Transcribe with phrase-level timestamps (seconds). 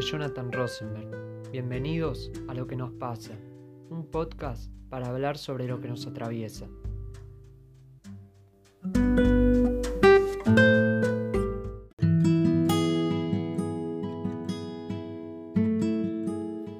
[0.00, 1.50] Jonathan Rosenberg.
[1.52, 3.32] Bienvenidos a Lo que nos pasa,
[3.90, 6.66] un podcast para hablar sobre lo que nos atraviesa.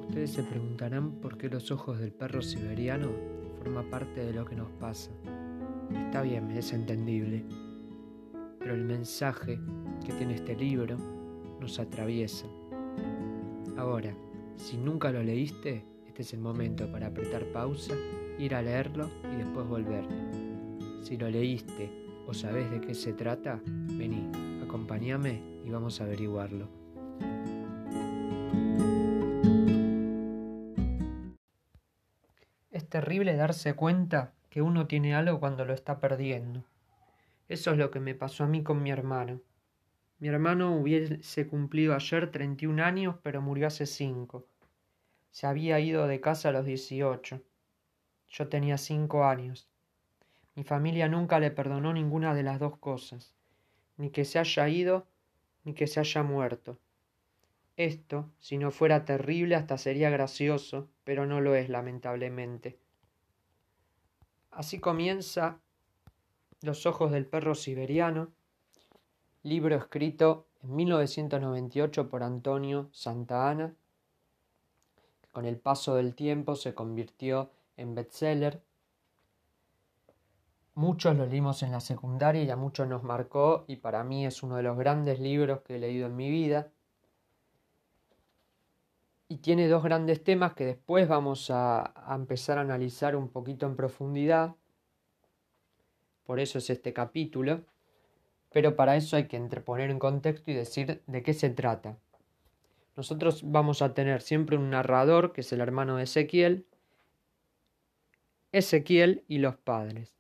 [0.09, 3.11] Ustedes se preguntarán por qué los ojos del perro siberiano
[3.59, 5.11] forman parte de lo que nos pasa.
[5.95, 7.45] Está bien, es entendible,
[8.59, 9.61] pero el mensaje
[10.07, 10.97] que tiene este libro
[11.61, 12.47] nos atraviesa.
[13.81, 14.15] Ahora,
[14.57, 17.95] si nunca lo leíste, este es el momento para apretar pausa,
[18.39, 20.05] ir a leerlo y después volver.
[21.03, 21.91] Si lo leíste
[22.27, 24.31] o sabes de qué se trata, vení,
[24.63, 26.69] acompáñame y vamos a averiguarlo.
[32.71, 36.65] Es terrible darse cuenta que uno tiene algo cuando lo está perdiendo.
[37.49, 39.41] Eso es lo que me pasó a mí con mi hermano.
[40.21, 44.47] Mi hermano hubiese cumplido ayer 31 años, pero murió hace 5.
[45.31, 47.43] Se había ido de casa a los 18.
[48.29, 49.67] Yo tenía 5 años.
[50.55, 53.33] Mi familia nunca le perdonó ninguna de las dos cosas,
[53.97, 55.07] ni que se haya ido,
[55.65, 56.79] ni que se haya muerto.
[57.79, 62.79] Esto, si no fuera terrible, hasta sería gracioso, pero no lo es, lamentablemente.
[64.51, 65.61] Así comienza
[66.61, 68.35] Los ojos del perro siberiano,
[69.43, 73.75] libro escrito en 1998 por Antonio Santa Ana,
[75.23, 78.63] que con el paso del tiempo se convirtió en bestseller.
[80.75, 84.43] Muchos lo leímos en la secundaria y a muchos nos marcó y para mí es
[84.43, 86.71] uno de los grandes libros que he leído en mi vida.
[89.29, 93.67] Y tiene dos grandes temas que después vamos a, a empezar a analizar un poquito
[93.67, 94.57] en profundidad.
[96.25, 97.63] Por eso es este capítulo
[98.53, 101.97] pero para eso hay que entreponer en contexto y decir de qué se trata.
[102.97, 106.67] Nosotros vamos a tener siempre un narrador, que es el hermano de Ezequiel,
[108.53, 110.17] Ezequiel y los padres.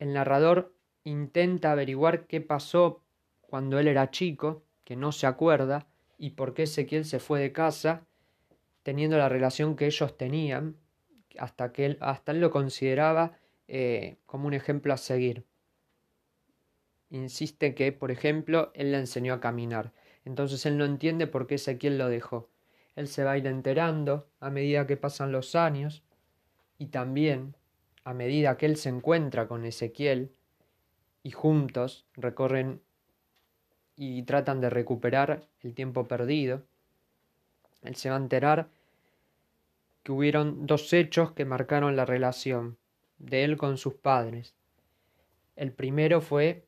[0.00, 3.00] El narrador intenta averiguar qué pasó
[3.40, 5.86] cuando él era chico, que no se acuerda,
[6.18, 8.04] y por qué Ezequiel se fue de casa,
[8.82, 10.76] teniendo la relación que ellos tenían,
[11.38, 13.38] hasta que él, hasta él lo consideraba
[13.68, 15.44] eh, como un ejemplo a seguir
[17.14, 19.92] insiste que, por ejemplo, él le enseñó a caminar.
[20.24, 22.48] Entonces él no entiende por qué Ezequiel lo dejó.
[22.96, 26.02] Él se va a ir enterando a medida que pasan los años
[26.78, 27.54] y también
[28.04, 30.30] a medida que él se encuentra con Ezequiel
[31.22, 32.80] y juntos recorren
[33.96, 36.62] y tratan de recuperar el tiempo perdido,
[37.82, 38.68] él se va a enterar
[40.02, 42.76] que hubieron dos hechos que marcaron la relación
[43.18, 44.54] de él con sus padres.
[45.56, 46.66] El primero fue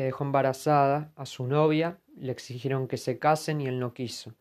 [0.00, 4.34] que dejó embarazada a su novia, le exigieron que se casen y él no quiso.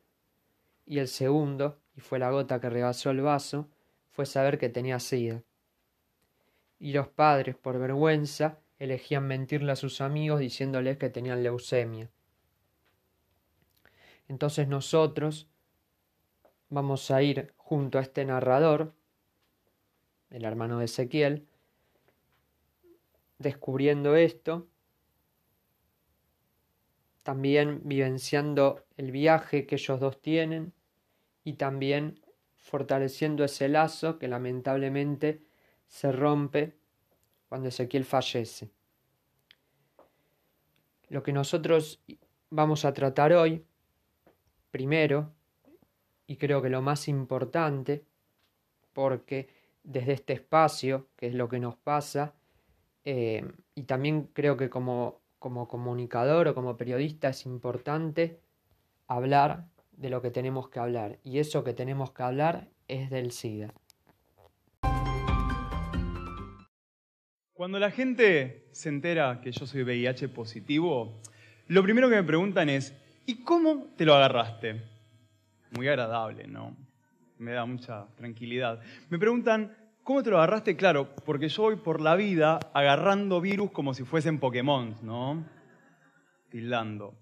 [0.86, 3.68] Y el segundo, y fue la gota que rebasó el vaso,
[4.10, 5.44] fue saber que tenía sida.
[6.80, 12.10] Y los padres, por vergüenza, elegían mentirle a sus amigos diciéndoles que tenían leucemia.
[14.30, 15.50] Entonces nosotros
[16.70, 18.94] vamos a ir junto a este narrador,
[20.30, 21.50] el hermano de Ezequiel,
[23.40, 24.66] descubriendo esto
[27.30, 30.74] también vivenciando el viaje que ellos dos tienen
[31.44, 32.20] y también
[32.56, 35.44] fortaleciendo ese lazo que lamentablemente
[35.86, 36.76] se rompe
[37.48, 38.72] cuando Ezequiel fallece.
[41.10, 42.02] Lo que nosotros
[42.50, 43.64] vamos a tratar hoy,
[44.72, 45.32] primero,
[46.26, 48.06] y creo que lo más importante,
[48.92, 49.50] porque
[49.84, 52.34] desde este espacio, que es lo que nos pasa,
[53.06, 58.40] eh, y también creo que como como comunicador o como periodista es importante
[59.08, 61.20] hablar de lo que tenemos que hablar.
[61.24, 63.74] Y eso que tenemos que hablar es del SIDA.
[67.54, 71.20] Cuando la gente se entera que yo soy VIH positivo,
[71.68, 72.96] lo primero que me preguntan es,
[73.26, 74.82] ¿y cómo te lo agarraste?
[75.72, 76.76] Muy agradable, ¿no?
[77.38, 78.82] Me da mucha tranquilidad.
[79.10, 79.76] Me preguntan,
[80.10, 80.76] ¿Cómo te lo agarraste?
[80.76, 85.46] Claro, porque yo voy por la vida agarrando virus como si fuesen Pokémon, ¿no?
[86.50, 87.14] Tildando.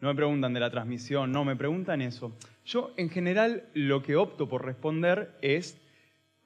[0.00, 2.36] No me preguntan de la transmisión, no, me preguntan eso.
[2.64, 5.80] Yo, en general, lo que opto por responder es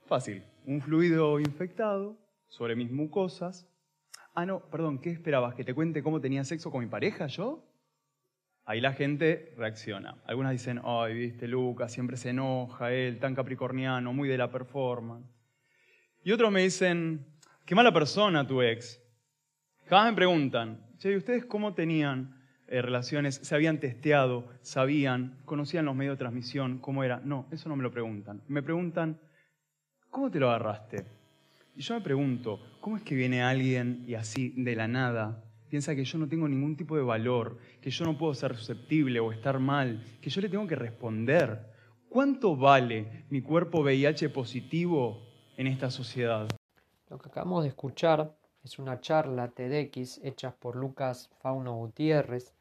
[0.05, 0.43] fácil.
[0.67, 2.19] Un fluido infectado
[2.49, 3.67] sobre mis mucosas.
[4.35, 5.55] Ah, no, perdón, ¿qué esperabas?
[5.55, 7.65] ¿Que te cuente cómo tenía sexo con mi pareja yo?
[8.67, 10.23] Ahí la gente reacciona.
[10.27, 15.42] Algunas dicen, ay, viste, Lucas, siempre se enoja él, tan capricorniano, muy de la performance.
[16.25, 17.27] Y otros me dicen,
[17.65, 19.01] qué mala persona tu ex.
[19.87, 22.43] Jamás me preguntan, che, ¿y ustedes cómo tenían
[22.73, 27.21] eh, relaciones se habían testeado, sabían, conocían los medios de transmisión, cómo era.
[27.23, 28.41] No, eso no me lo preguntan.
[28.49, 29.21] Me preguntan,
[30.09, 31.05] ¿cómo te lo agarraste?
[31.77, 35.95] Y yo me pregunto, ¿cómo es que viene alguien y así de la nada piensa
[35.95, 39.33] que yo no tengo ningún tipo de valor, que yo no puedo ser susceptible o
[39.33, 41.61] estar mal, que yo le tengo que responder?
[42.09, 46.49] ¿Cuánto vale mi cuerpo VIH positivo en esta sociedad?
[47.09, 48.35] Lo que acabamos de escuchar
[48.65, 52.53] es una charla TEDx hecha por Lucas Fauno Gutiérrez.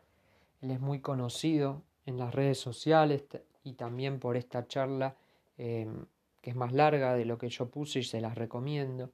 [0.62, 3.24] Él es muy conocido en las redes sociales
[3.64, 5.16] y también por esta charla
[5.58, 6.06] em,
[6.42, 9.12] que es más larga de lo que yo puse y se las recomiendo.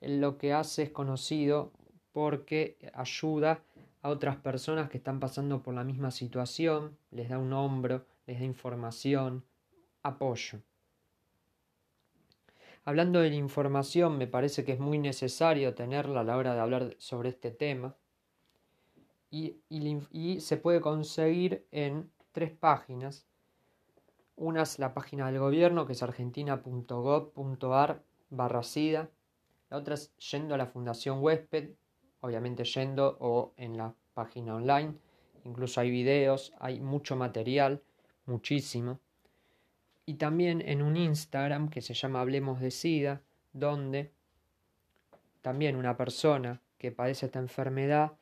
[0.00, 1.72] Él lo que hace es conocido
[2.12, 3.60] porque ayuda
[4.02, 8.38] a otras personas que están pasando por la misma situación, les da un hombro, les
[8.38, 9.44] da información,
[10.02, 10.60] apoyo.
[12.86, 16.60] Hablando de la información, me parece que es muy necesario tenerla a la hora de
[16.60, 17.96] hablar sobre este tema.
[19.28, 19.56] Y,
[20.38, 23.26] se puede conseguir en tres páginas.
[24.36, 29.10] Una es la página del gobierno, que es argentina.gov.ar barra SIDA.
[29.68, 31.70] La otra es yendo a la Fundación Huésped,
[32.20, 34.94] obviamente yendo o en la página online.
[35.42, 37.82] Incluso hay videos, hay mucho material,
[38.26, 39.00] muchísimo
[40.06, 43.22] y también en un Instagram que se llama Hablemos de SIDA,
[43.52, 44.12] donde
[45.42, 48.12] también una persona que padece esta enfermedad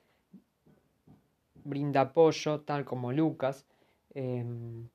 [1.63, 3.67] brinda apoyo, tal como Lucas,
[4.15, 4.89] em,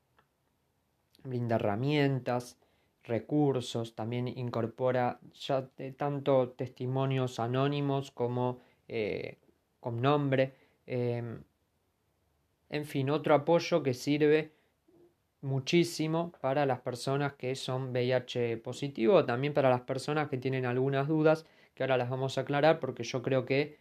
[1.23, 2.57] brinda herramientas,
[3.03, 9.37] recursos, también incorpora ya tanto testimonios anónimos como eh,
[9.79, 10.55] con nombre,
[10.85, 11.43] em,
[12.69, 14.58] en fin, otro apoyo que sirve
[15.41, 21.07] muchísimo para las personas que son VIH positivo, también para las personas que tienen algunas
[21.07, 23.77] dudas, que ahora las vamos a aclarar porque yo creo que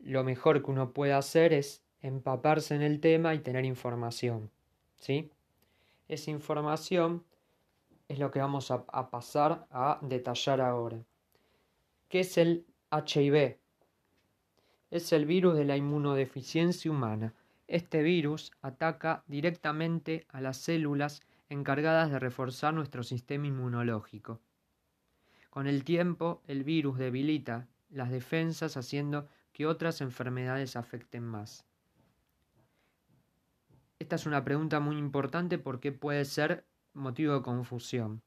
[0.00, 4.50] lo mejor que uno puede hacer es empaparse en el tema y tener información.
[4.96, 5.30] ¿sí?
[6.08, 7.24] Esa información
[8.08, 10.98] es lo que vamos a, a pasar a detallar ahora.
[12.08, 13.58] ¿Qué es el HIV?
[14.90, 17.32] Es el virus de la inmunodeficiencia humana
[17.70, 24.40] este virus ataca directamente a las células encargadas de reforzar nuestro sistema inmunológico.
[25.50, 31.64] Con el tiempo, el virus debilita las defensas haciendo que otras enfermedades afecten más.
[34.00, 38.20] Esta es una pregunta muy importante porque puede ser motivo de confusión.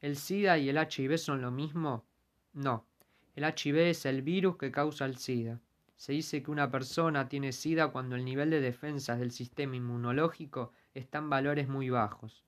[0.00, 2.04] ¿El SIDA y el HIV son lo mismo?
[2.52, 2.86] No.
[3.34, 5.60] El HIV es el virus que causa el SIDA.
[5.96, 10.72] Se dice que una persona tiene SIDA cuando el nivel de defensas del sistema inmunológico
[10.92, 12.44] está en valores muy bajos,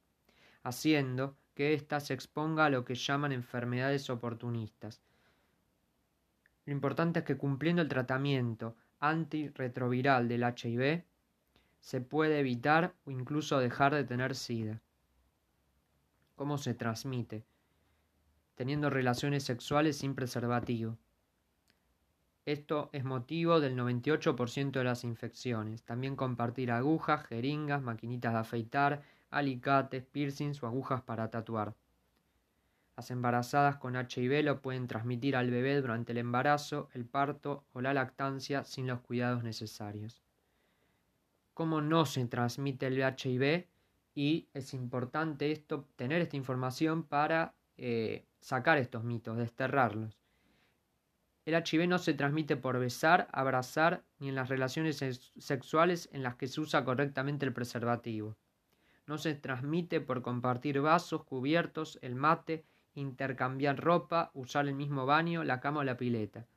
[0.62, 5.00] haciendo que ésta se exponga a lo que llaman enfermedades oportunistas.
[6.66, 11.04] Lo importante es que cumpliendo el tratamiento antirretroviral del HIV,
[11.80, 14.82] se puede evitar o incluso dejar de tener SIDA.
[16.34, 17.44] ¿Cómo se transmite?
[18.56, 20.98] Teniendo relaciones sexuales sin preservativo.
[22.46, 25.82] Esto es motivo del 98% de las infecciones.
[25.82, 31.74] También compartir agujas, jeringas, maquinitas de afeitar, alicates, piercings o agujas para tatuar.
[32.96, 37.80] Las embarazadas con HIV lo pueden transmitir al bebé durante el embarazo, el parto o
[37.80, 40.22] la lactancia sin los cuidados necesarios.
[41.52, 43.66] ¿Cómo no se transmite el HIV?
[44.14, 50.25] Y es importante esto, tener esta información para eh, sacar estos mitos, desterrarlos.
[51.46, 54.98] El HIV no se transmite por besar, abrazar ni en las relaciones
[55.38, 58.36] sexuales en las que se usa correctamente el preservativo.
[59.06, 65.44] No se transmite por compartir vasos, cubiertos, el mate, intercambiar ropa, usar el mismo baño,
[65.44, 66.48] la cama o la pileta.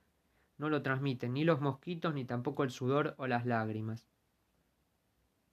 [0.58, 4.10] No lo transmiten ni los mosquitos ni tampoco el sudor o las lágrimas.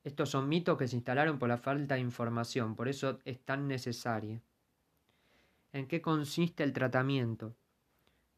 [0.03, 3.69] Estos son mitos que se instalaron por la falta de información, por eso es tan
[3.69, 4.41] necesaria.
[5.75, 7.55] ¿En qué consiste el tratamiento?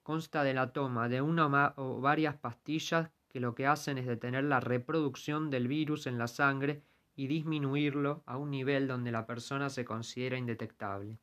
[0.08, 4.42] Consta de la toma de una o varias pastillas que lo que hacen es detener
[4.44, 6.82] la reproducción del virus en la sangre
[7.14, 11.18] y disminuirlo a un nivel donde la persona se considera indetectable.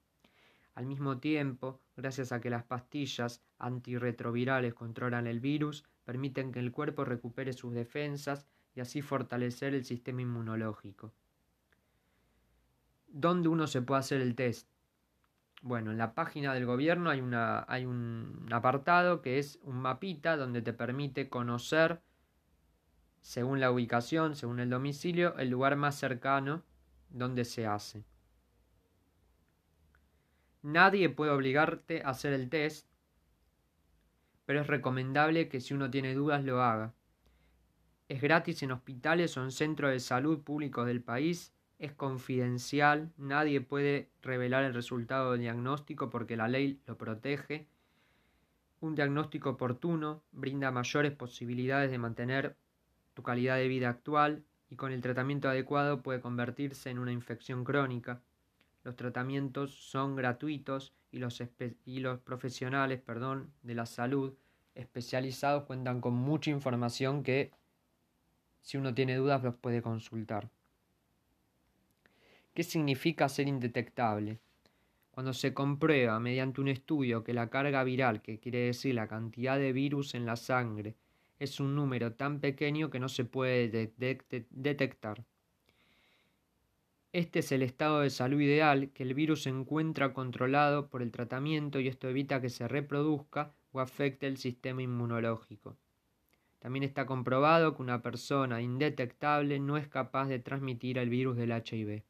[0.76, 6.72] Al mismo tiempo, gracias a que las pastillas antirretrovirales controlan el virus, permiten que el
[6.72, 11.12] cuerpo recupere sus defensas y así fortalecer el sistema inmunológico.
[13.08, 14.75] ¿Dónde uno se puede hacer el test?
[15.66, 20.38] Bueno, en la página del gobierno hay, una, hay un apartado que es un mapita
[20.38, 22.04] donde te permite conocer,
[23.22, 26.62] según la ubicación, según el domicilio, el lugar más cercano
[27.10, 28.06] donde se hace.
[30.62, 32.88] Nadie puede obligarte a hacer el test,
[34.46, 36.94] pero es recomendable que si uno tiene dudas lo haga.
[38.08, 41.55] Es gratis en hospitales o en centros de salud públicos del país.
[41.80, 43.12] Es confidencial.
[43.18, 47.68] Nadie puede revelar el resultado del diagnóstico porque la ley lo protege.
[48.80, 52.56] Un diagnóstico oportuno brinda mayores posibilidades de mantener
[53.14, 57.64] tu calidad de vida actual y con el tratamiento adecuado puede convertirse en una infección
[57.64, 58.22] crónica.
[58.84, 61.42] Los tratamientos son gratuitos y los,
[61.86, 64.34] y los profesionales perdón, de la salud
[64.76, 67.52] especializados cuentan con mucha información que
[68.62, 70.50] si uno tiene dudas los puede consultar.
[72.56, 74.40] ¿Qué significa ser indetectable?
[75.12, 79.60] Cuando se comprueba mediante un estudio que la carga viral, que quiere decir la cantidad
[79.60, 80.96] de virus en la sangre,
[81.38, 83.92] es un número tan pequeño que no se puede
[84.52, 85.26] detectar.
[87.12, 91.12] Este es el estado de salud ideal, que el virus se encuentra controlado por el
[91.12, 95.76] tratamiento y esto evita que se reproduzca o afecte el sistema inmunológico.
[96.60, 101.52] También está comprobado que una persona indetectable no es capaz de transmitir el virus del
[101.52, 102.04] HIV.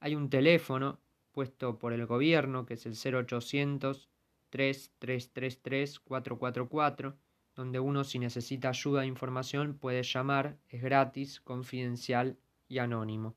[0.00, 0.98] Hay un teléfono
[1.32, 4.08] puesto por el gobierno que es el 0800
[4.50, 7.16] 3333 444
[7.60, 12.38] donde uno si necesita ayuda e información puede llamar, es gratis, confidencial
[12.68, 13.34] y anónimo.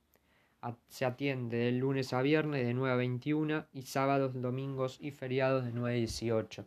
[0.88, 5.66] Se atiende de lunes a viernes de 9 a 21 y sábados, domingos y feriados
[5.66, 6.66] de 9 a 18.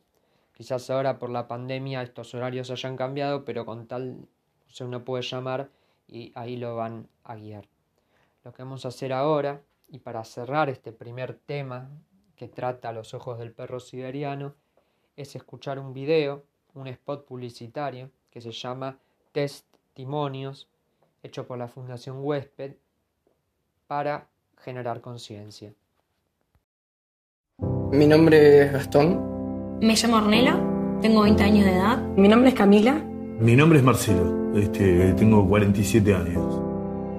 [0.54, 4.28] Quizás ahora por la pandemia estos horarios hayan cambiado, pero con tal
[4.80, 5.70] uno puede llamar
[6.06, 7.66] y ahí lo van a guiar.
[8.44, 11.88] Lo que vamos a hacer ahora, y para cerrar este primer tema
[12.36, 14.54] que trata los ojos del perro siberiano,
[15.16, 18.98] es escuchar un video, un spot publicitario que se llama
[19.32, 20.68] Testimonios,
[21.22, 22.74] hecho por la Fundación Huésped,
[23.86, 24.28] para
[24.58, 25.72] generar conciencia.
[27.92, 30.60] Mi nombre es Gastón, me llamo Ornella,
[31.00, 31.98] tengo 20 años de edad.
[32.16, 32.94] Mi nombre es Camila.
[32.94, 36.65] Mi nombre es Marcelo, este, tengo 47 años.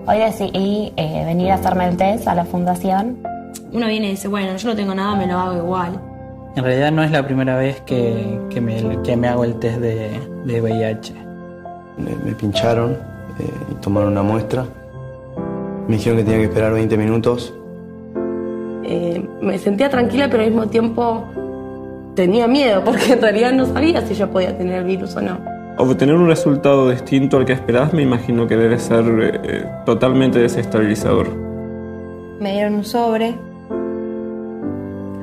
[0.09, 3.17] Hoy decidí eh, venir a hacerme el test a la fundación.
[3.73, 5.99] Uno viene y dice, bueno, yo no tengo nada, me lo hago igual.
[6.55, 9.79] En realidad no es la primera vez que, que, me, que me, hago el test
[9.79, 11.13] de, de VIH.
[11.97, 12.91] Me, pincharon
[13.37, 14.65] eh, y tomaron una muestra.
[15.89, 17.53] Me dijeron que tenía que esperar 20 minutos.
[18.85, 21.25] Eh, me sentía tranquila, pero al mismo tiempo
[22.15, 25.56] tenía miedo porque en realidad no sabía si yo podía tener el virus o no.
[25.79, 29.05] Obtener un resultado distinto al que esperabas me imagino que debe ser
[29.43, 31.29] eh, totalmente desestabilizador.
[32.39, 33.35] Me dieron un sobre,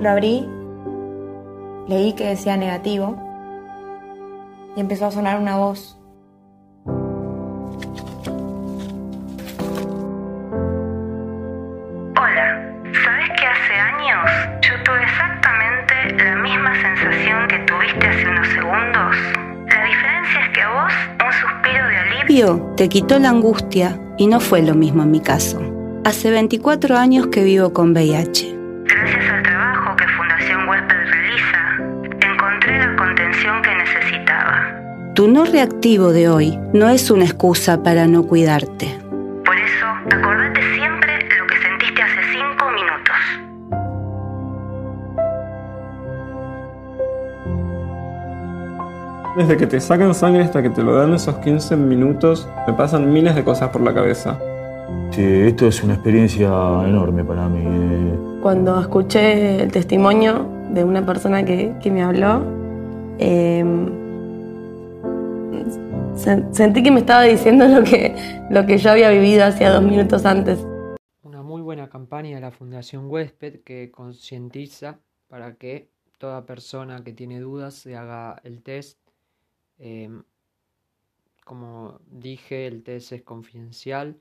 [0.00, 0.48] lo abrí,
[1.88, 3.16] leí que decía negativo
[4.76, 5.98] y empezó a sonar una voz
[22.76, 25.60] te quitó la angustia y no fue lo mismo en mi caso.
[26.04, 28.56] Hace 24 años que vivo con VIH.
[28.86, 35.14] Gracias al trabajo que Fundación Huésped realiza, encontré la contención que necesitaba.
[35.14, 38.98] Tu no reactivo de hoy no es una excusa para no cuidarte.
[49.36, 53.12] Desde que te sacan sangre hasta que te lo dan esos 15 minutos, me pasan
[53.12, 54.38] miles de cosas por la cabeza.
[55.10, 56.46] Sí, esto es una experiencia
[56.86, 57.64] enorme para mí.
[57.66, 58.38] Eh.
[58.40, 62.44] Cuando escuché el testimonio de una persona que, me habló,
[63.18, 63.90] em,
[66.52, 68.14] sentí que me estaba diciendo lo que,
[68.50, 70.64] lo que yo había vivido hacía dos minutos antes.
[71.24, 75.88] Una muy buena campaña de la Fundación Huésped que concientiza para que
[76.18, 79.03] toda persona que tiene dudas se haga el test
[79.78, 80.22] Em,
[81.44, 84.20] como dije, el test es confidencial.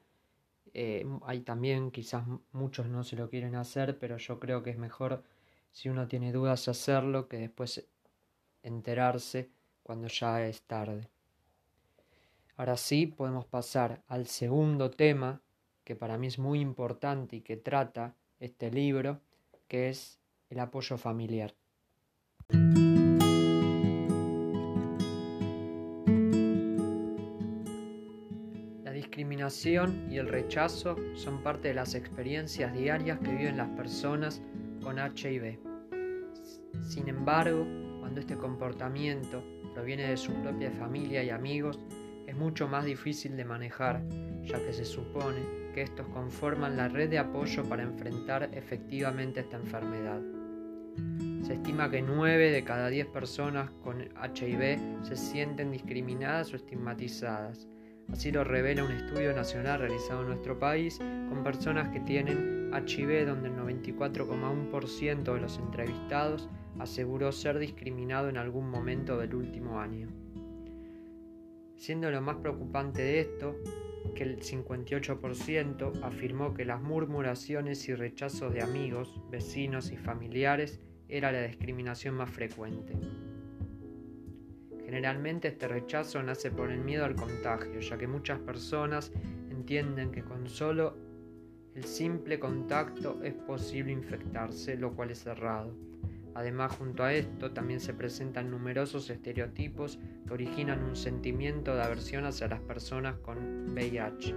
[0.74, 4.78] Eh, hay también, quizás muchos no se lo quieren hacer, pero yo creo que es
[4.78, 5.24] mejor
[5.72, 7.88] si uno tiene dudas hacerlo que después
[8.62, 9.50] enterarse
[9.84, 11.10] cuando ya es tarde.
[12.56, 15.42] Ahora sí podemos pasar al segundo tema
[15.84, 19.22] que para mí es muy importante y que trata este libro,
[19.68, 20.20] que es
[20.50, 21.54] el apoyo familiar.
[29.14, 34.42] Discriminación y el rechazo son parte de las experiencias diarias que viven las personas
[34.82, 35.60] con HIV.
[36.82, 37.64] Sin embargo,
[38.00, 39.44] cuando este comportamiento
[39.76, 41.80] proviene de su propia familia y amigos,
[42.26, 44.02] es mucho más difícil de manejar,
[44.42, 45.42] ya que se supone
[45.76, 50.22] que estos conforman la red de apoyo para enfrentar efectivamente esta enfermedad.
[51.44, 57.68] Se estima que 9 de cada 10 personas con HIV se sienten discriminadas o estigmatizadas.
[58.12, 63.26] Así lo revela un estudio nacional realizado en nuestro país con personas que tienen HIV
[63.26, 70.10] donde el 94,1% de los entrevistados aseguró ser discriminado en algún momento del último año.
[71.76, 73.56] Siendo lo más preocupante de esto,
[74.16, 81.32] que el 58% afirmó que las murmuraciones y rechazos de amigos, vecinos y familiares era
[81.32, 82.94] la discriminación más frecuente.
[84.94, 89.12] Generalmente este rechazo nace por el miedo al contagio, ya que muchas personas
[89.50, 90.96] entienden que con solo
[91.74, 95.76] el simple contacto es posible infectarse, lo cual es errado.
[96.36, 99.98] Además, junto a esto, también se presentan numerosos estereotipos
[100.28, 104.36] que originan un sentimiento de aversión hacia las personas con VIH.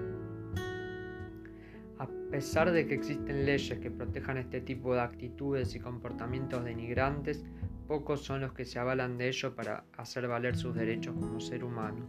[1.99, 7.45] A pesar de que existen leyes que protejan este tipo de actitudes y comportamientos denigrantes,
[7.87, 11.65] pocos son los que se avalan de ello para hacer valer sus derechos como ser
[11.65, 12.07] humano.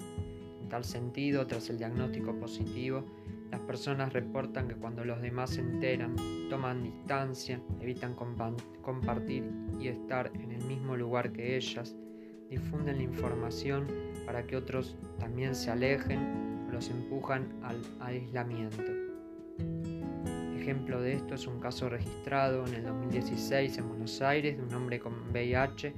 [0.61, 3.05] En tal sentido, tras el diagnóstico positivo,
[3.51, 6.15] las personas reportan que cuando los demás se enteran,
[6.49, 11.95] toman distancia, evitan compartir y estar en el mismo lugar que ellas,
[12.49, 13.87] difunden la información
[14.25, 18.96] para que otros también se alejen o los empujan al aislamiento.
[20.67, 24.73] Ejemplo de esto es un caso registrado en el 2016 en Buenos Aires de un
[24.73, 25.93] hombre con VIH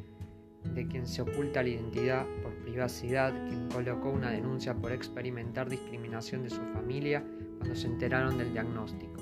[0.75, 6.43] de quien se oculta la identidad por privacidad, quien colocó una denuncia por experimentar discriminación
[6.43, 7.23] de su familia
[7.57, 9.19] cuando se enteraron del diagnóstico.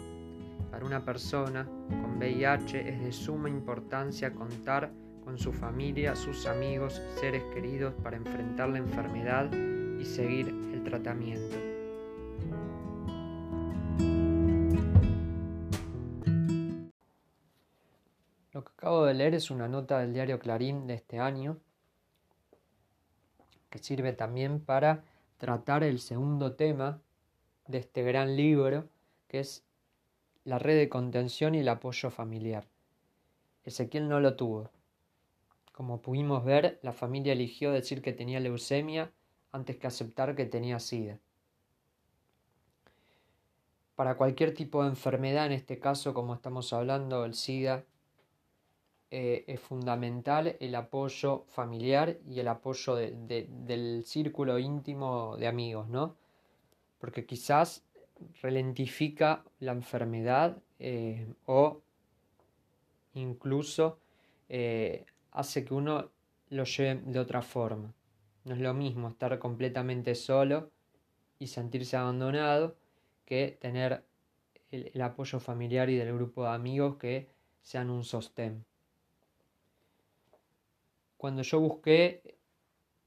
[0.70, 4.92] Para una persona con VIH es de suma importancia contar
[5.24, 9.50] con su familia, sus amigos, seres queridos para enfrentar la enfermedad
[9.98, 11.77] y seguir el tratamiento.
[18.76, 21.58] Acabo de leer es una nota del diario Clarín de este año
[23.70, 25.04] que sirve también para
[25.38, 27.02] tratar el segundo tema
[27.68, 28.88] de este gran libro
[29.28, 29.64] que es
[30.44, 32.68] la red de contención y el apoyo familiar.
[33.66, 34.70] Ezequiel no lo tuvo.
[35.74, 39.12] Como pudimos ver, la familia eligió decir que tenía leucemia
[39.52, 41.20] antes que aceptar que tenía SIDA.
[43.96, 47.84] Para cualquier tipo de enfermedad, en este caso, como estamos hablando, el SIDA
[49.10, 56.18] eh, es fundamental el apoyo familiar y el apoyo del círculo íntimo de amigos, ¿no?
[57.00, 57.86] Porque quizás
[58.42, 61.82] ralentifica la enfermedad eh, o
[63.14, 63.98] incluso
[64.50, 66.10] eh, hace que uno
[66.50, 67.94] lo lleve de otra forma.
[68.44, 70.70] No es lo mismo estar completamente solo
[71.40, 72.76] y sentirse abandonado
[73.26, 74.04] que tener
[74.70, 77.30] el apoyo familiar y del grupo de amigos que
[77.62, 78.67] sean un sostén
[81.18, 82.38] cuando yo busqué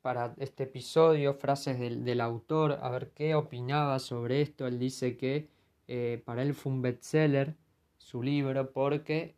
[0.03, 5.49] para este episodio frases del, autor, a ver qué opinaba sobre esto, él dice que
[5.89, 7.57] eh, para él fue un bestseller
[7.99, 9.37] su libro porque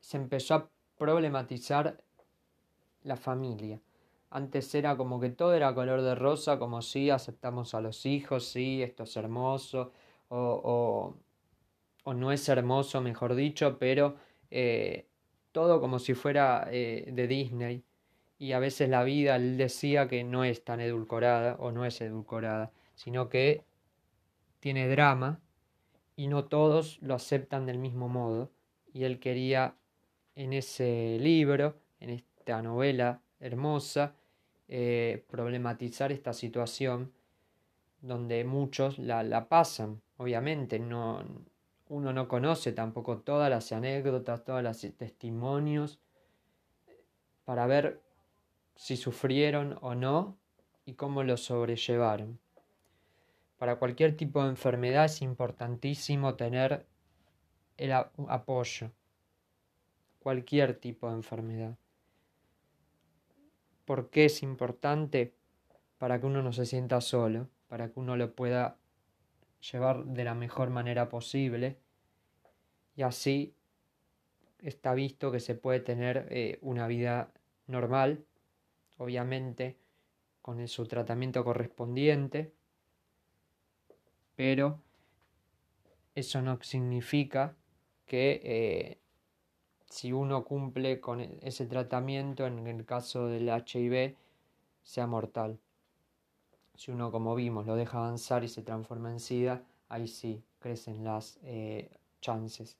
[0.00, 2.02] se empezó a problematizar
[3.02, 3.80] la familia.
[4.30, 8.46] Antes era como que todo era color de rosa, como si aceptamos a los hijos,
[8.46, 9.92] sí, esto es hermoso,
[10.28, 11.14] o,
[12.04, 14.16] o, no es hermoso, mejor dicho, pero
[14.50, 15.06] eh,
[15.52, 17.84] todo como si fuera eh, de Disney.
[18.38, 22.00] Y a veces la vida él decía que no es tan edulcorada o no es
[22.00, 23.64] edulcorada, sino que
[24.58, 25.40] tiene drama
[26.16, 28.50] y no todos lo aceptan del mismo modo.
[28.92, 29.76] Y él quería
[30.34, 34.16] en ese libro, en esta novela hermosa,
[34.68, 37.12] eh, problematizar esta situación
[38.00, 41.22] donde muchos la, la pasan, obviamente, no,
[41.92, 46.00] uno no conoce tampoco todas las anécdotas, todos los testimonios,
[47.44, 48.00] para ver
[48.74, 50.38] si sufrieron o no
[50.86, 52.40] y cómo lo sobrellevaron.
[53.58, 56.86] Para cualquier tipo de enfermedad es importantísimo tener
[57.76, 58.90] el apoyo,
[60.18, 61.76] cualquier tipo de enfermedad.
[63.84, 65.34] ¿Por qué es importante?
[65.98, 68.78] Para que uno no se sienta solo, para que uno lo pueda
[69.70, 71.78] llevar de la mejor manera posible
[72.96, 73.54] y así
[74.58, 77.32] está visto que se puede tener eh, una vida
[77.66, 78.24] normal,
[78.98, 79.76] obviamente
[80.40, 82.52] con su tratamiento correspondiente,
[84.34, 84.80] pero
[86.14, 87.54] eso no significa
[88.04, 88.98] que eh,
[89.88, 94.16] si uno cumple con e-, ese tratamiento, en el caso del HIV,
[94.82, 95.58] sea mortal.
[96.82, 101.04] Si uno, como vimos, lo deja avanzar y se transforma en SIDA, ahí sí crecen
[101.04, 102.76] las eh, chances.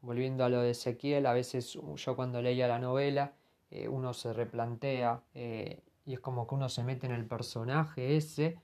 [0.00, 3.32] volviendo a lo de Ezequiel, a veces yo cuando leía la novela,
[3.72, 8.16] eh, uno se replantea eh, y es como que uno se mete en el personaje
[8.16, 8.60] ese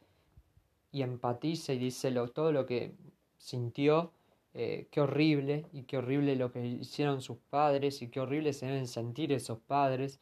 [0.93, 2.95] y empatiza y dice lo, todo lo que
[3.39, 4.13] sintió,
[4.53, 8.87] qué horrible y qué horrible lo que hicieron sus padres y qué horrible se deben
[8.87, 10.21] sentir esos padres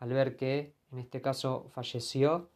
[0.00, 2.50] al ver que en este caso falleció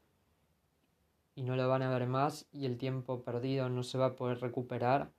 [1.35, 4.17] y no lo van a ver más y el tiempo perdido no se va a
[4.17, 5.11] poder recuperar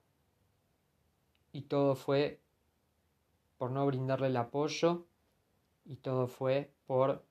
[1.52, 2.40] y todo fue
[3.58, 5.06] por no brindarle el apoyo
[5.84, 7.24] y todo fue por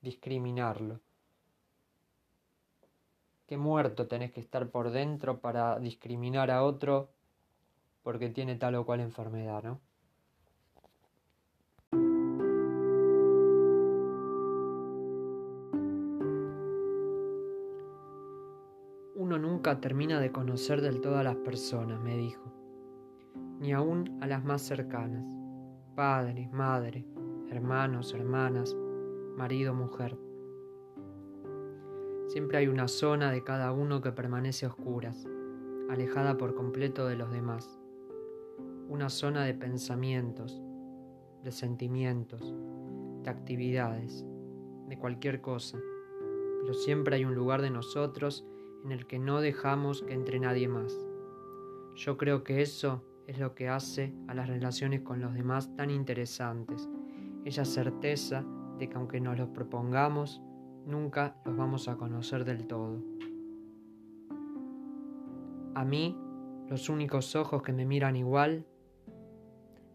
[0.00, 1.00] discriminarlo.
[3.46, 7.10] Qué muerto tenés que estar por dentro para discriminar a otro
[8.02, 9.80] porque tiene tal o cual enfermedad, ¿no?
[19.24, 22.42] Uno nunca termina de conocer del todo a las personas, me dijo,
[23.58, 25.24] ni aún a las más cercanas,
[25.94, 27.06] padre, madre,
[27.48, 28.76] hermanos, hermanas,
[29.34, 30.18] marido, mujer.
[32.26, 35.26] Siempre hay una zona de cada uno que permanece a oscuras,
[35.88, 37.80] alejada por completo de los demás.
[38.90, 40.60] Una zona de pensamientos,
[41.42, 42.54] de sentimientos,
[43.22, 44.22] de actividades,
[44.86, 45.78] de cualquier cosa.
[46.60, 48.46] Pero siempre hay un lugar de nosotros
[48.84, 50.94] en el que no dejamos que entre nadie más.
[51.96, 55.90] Yo creo que eso es lo que hace a las relaciones con los demás tan
[55.90, 56.88] interesantes,
[57.44, 58.44] esa certeza
[58.78, 60.42] de que aunque nos los propongamos,
[60.86, 63.02] nunca los vamos a conocer del todo.
[65.74, 66.16] A mí,
[66.68, 68.66] los únicos ojos que me miran igual,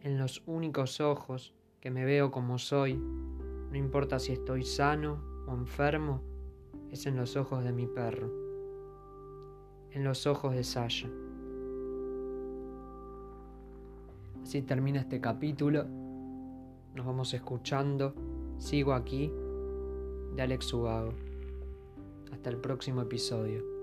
[0.02, 5.54] en los únicos ojos que me veo como soy, no importa si estoy sano o
[5.54, 6.21] enfermo,
[6.89, 8.49] es en los ojos de mi perro
[9.91, 11.10] en los ojos de Sasha.
[14.43, 15.86] Así termina este capítulo.
[16.95, 18.13] Nos vamos escuchando.
[18.58, 19.32] Sigo aquí
[20.36, 21.13] de Alex Ubago.
[22.32, 23.79] Hasta el próximo episodio.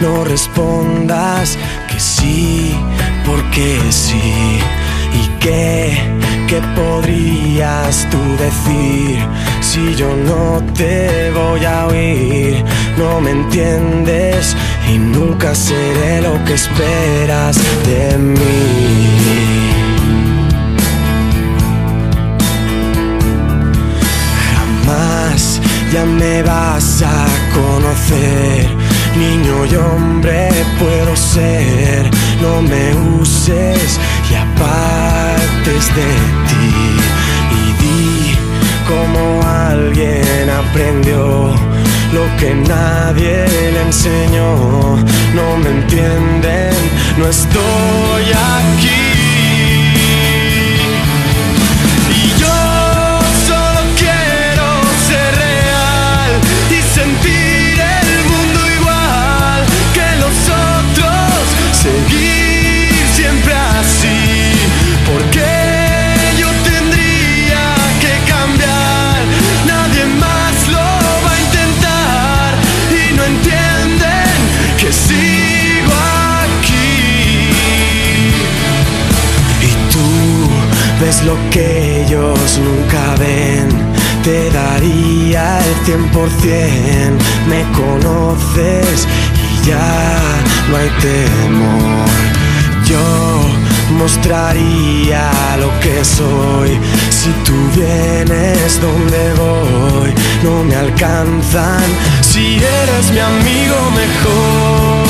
[0.00, 1.58] No respondas
[1.90, 2.74] que sí,
[3.26, 4.58] porque sí.
[5.12, 5.98] ¿Y qué,
[6.48, 9.18] qué podrías tú decir
[9.60, 12.64] si yo no te voy a oír?
[12.96, 14.56] No me entiendes
[14.90, 19.48] y nunca seré lo que esperas de mí.
[25.92, 28.77] ya me vas a conocer.
[29.16, 32.08] Niño y hombre puedo ser,
[32.40, 33.98] no me uses
[34.30, 36.10] y apartes de
[36.48, 36.68] ti.
[37.50, 38.36] Y di
[38.86, 41.54] como alguien aprendió
[42.12, 44.96] lo que nadie le enseñó.
[45.34, 46.74] No me entienden,
[47.18, 48.24] no estoy
[48.56, 49.07] aquí.
[81.24, 83.68] Lo que ellos nunca ven.
[84.22, 87.16] Te daría el cien por cien,
[87.48, 90.18] me conoces y ya
[90.68, 92.08] no hay temor.
[92.84, 92.98] Yo
[93.98, 96.78] mostraría lo que soy
[97.10, 100.14] si tú vienes donde voy.
[100.42, 101.84] No me alcanzan
[102.20, 105.08] si eres mi amigo mejor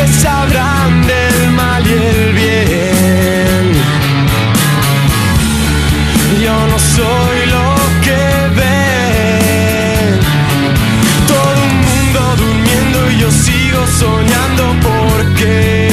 [0.00, 3.64] que sabrán del mal y el bien.
[6.42, 8.22] Yo no soy lo que
[8.58, 10.20] ven.
[11.26, 15.89] Todo un mundo durmiendo y yo sigo soñando porque.